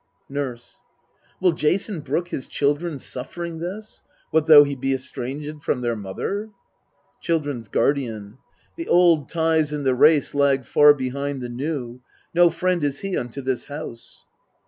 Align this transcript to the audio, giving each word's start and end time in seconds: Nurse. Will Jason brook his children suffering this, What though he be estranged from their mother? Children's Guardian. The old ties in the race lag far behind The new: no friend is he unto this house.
Nurse. 0.29 0.79
Will 1.39 1.51
Jason 1.51 1.99
brook 1.99 2.29
his 2.29 2.47
children 2.47 2.97
suffering 2.97 3.59
this, 3.59 4.01
What 4.31 4.47
though 4.47 4.63
he 4.63 4.75
be 4.75 4.95
estranged 4.95 5.63
from 5.63 5.81
their 5.81 5.95
mother? 5.95 6.49
Children's 7.19 7.67
Guardian. 7.67 8.39
The 8.77 8.87
old 8.87 9.29
ties 9.29 9.71
in 9.71 9.83
the 9.83 9.93
race 9.93 10.33
lag 10.33 10.65
far 10.65 10.95
behind 10.95 11.41
The 11.41 11.49
new: 11.49 12.01
no 12.33 12.49
friend 12.49 12.83
is 12.83 13.01
he 13.01 13.15
unto 13.15 13.41
this 13.43 13.65
house. 13.65 14.25